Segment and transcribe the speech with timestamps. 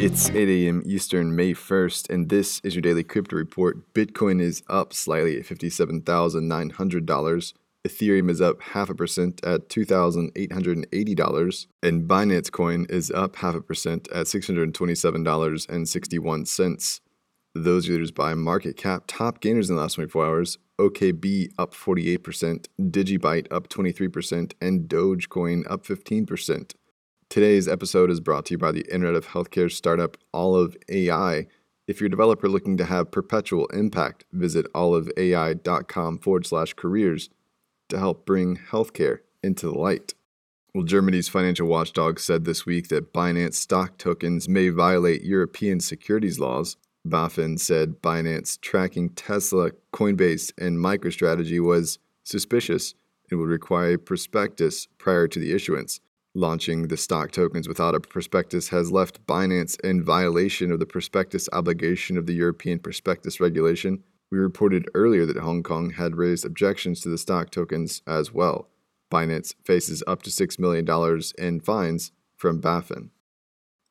[0.00, 0.80] It's 8 a.m.
[0.86, 3.92] Eastern, May 1st, and this is your daily crypto report.
[3.94, 7.52] Bitcoin is up slightly at $57,900.
[7.84, 13.60] Ethereum is up half a percent at $2,880, and Binance Coin is up half a
[13.60, 17.00] percent at $627.61.
[17.56, 22.68] Those leaders by market cap, top gainers in the last 24 hours OKB up 48%,
[22.80, 26.74] Digibyte up 23%, and Dogecoin up 15%.
[27.30, 31.46] Today's episode is brought to you by the Internet of Healthcare startup Olive AI.
[31.86, 37.28] If you're a developer looking to have perpetual impact, visit oliveai.com forward slash careers
[37.90, 40.14] to help bring healthcare into the light.
[40.74, 46.40] Well, Germany's financial watchdog said this week that Binance stock tokens may violate European securities
[46.40, 46.78] laws.
[47.06, 52.94] BaFin said Binance tracking Tesla, Coinbase, and MicroStrategy was suspicious
[53.30, 56.00] and would require a prospectus prior to the issuance.
[56.38, 61.48] Launching the stock tokens without a prospectus has left Binance in violation of the prospectus
[61.52, 64.04] obligation of the European prospectus regulation.
[64.30, 68.68] We reported earlier that Hong Kong had raised objections to the stock tokens as well.
[69.10, 70.86] Binance faces up to $6 million
[71.38, 73.08] in fines from BaFin.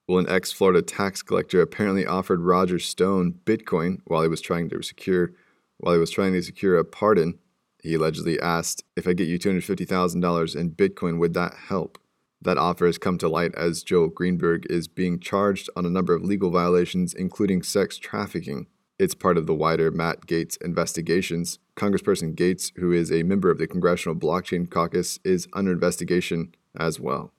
[0.07, 4.69] Well, an ex Florida tax collector apparently offered Roger Stone Bitcoin while he was trying
[4.69, 5.33] to secure
[5.79, 7.39] while he was trying to secure a pardon.
[7.83, 11.97] He allegedly asked, If I get you $250,000 in Bitcoin, would that help?
[12.41, 16.13] That offer has come to light as Joel Greenberg is being charged on a number
[16.13, 18.67] of legal violations, including sex trafficking.
[18.99, 21.59] It's part of the wider Matt Gaetz investigations.
[21.75, 26.99] Congressperson Gaetz, who is a member of the Congressional Blockchain Caucus, is under investigation as
[26.99, 27.31] well.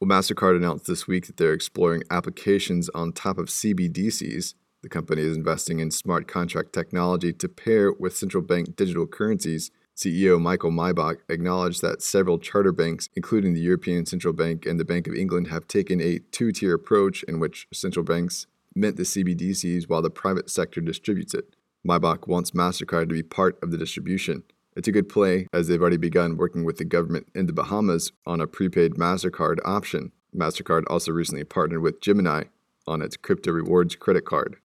[0.00, 4.54] Well, MasterCard announced this week that they're exploring applications on top of CBDCs.
[4.82, 9.70] The company is investing in smart contract technology to pair with central bank digital currencies
[9.96, 14.84] CEO Michael Miebach acknowledged that several charter banks, including the European Central Bank and the
[14.84, 19.04] Bank of England, have taken a two tier approach in which central banks mint the
[19.04, 21.56] CBDCs while the private sector distributes it.
[21.88, 24.42] Miebach wants MasterCard to be part of the distribution.
[24.76, 28.12] It's a good play, as they've already begun working with the government in the Bahamas
[28.26, 30.12] on a prepaid MasterCard option.
[30.36, 32.44] MasterCard also recently partnered with Gemini
[32.86, 34.56] on its crypto rewards credit card.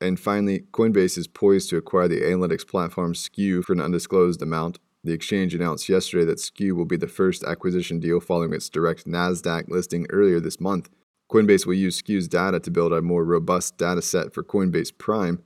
[0.00, 4.78] And finally, Coinbase is poised to acquire the analytics platform Skew for an undisclosed amount.
[5.02, 9.06] The exchange announced yesterday that Skew will be the first acquisition deal following its direct
[9.06, 10.88] NASDAQ listing earlier this month.
[11.30, 15.42] Coinbase will use Skew's data to build a more robust data set for Coinbase Prime.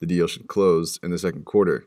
[0.00, 1.86] The deal should close in the second quarter.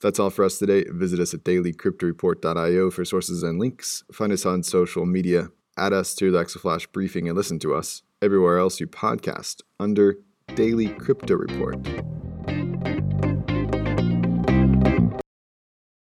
[0.00, 0.84] That's all for us today.
[0.88, 4.04] Visit us at dailycryptoreport.io for sources and links.
[4.12, 5.50] Find us on social media.
[5.76, 9.62] Add us to the Alexa Flash briefing and listen to us everywhere else you podcast
[9.80, 10.18] under
[10.54, 12.11] Daily Crypto Report.